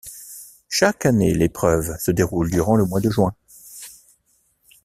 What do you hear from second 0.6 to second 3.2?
Chaque année l'épreuve se déroule durant le mois de